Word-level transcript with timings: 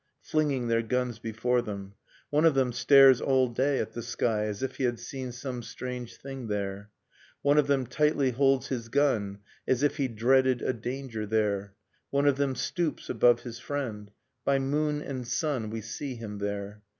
Flinging 0.23 0.67
their 0.67 0.81
guns 0.81 1.19
before 1.19 1.61
them. 1.61 1.93
One 2.31 2.43
of 2.43 2.55
them 2.55 2.71
stares 2.73 3.21
all 3.21 3.47
day 3.47 3.77
at 3.77 3.91
the 3.93 4.01
sky 4.01 4.45
As 4.45 4.63
if 4.63 4.77
he 4.77 4.83
had 4.85 4.97
seen 4.99 5.31
some 5.31 5.61
strange 5.61 6.15
thing 6.17 6.47
there. 6.47 6.89
One 7.43 7.59
of 7.59 7.67
them 7.67 7.85
tightly 7.85 8.31
holds 8.31 8.69
his 8.69 8.89
gun 8.89 9.41
As 9.67 9.83
if 9.83 9.97
he 9.97 10.07
dreaded 10.07 10.63
a 10.63 10.73
danger 10.73 11.27
there, 11.27 11.59
IQIS 11.59 11.61
The 11.61 11.61
Trenches 11.61 11.73
One 12.13 12.27
of 12.29 12.37
them 12.37 12.55
stoops 12.55 13.09
above 13.11 13.39
his 13.41 13.59
friend, 13.59 14.11
By 14.43 14.57
moon 14.57 15.03
and 15.03 15.27
sun 15.27 15.69
we 15.69 15.81
see 15.81 16.15
him 16.15 16.39
there. 16.39 16.81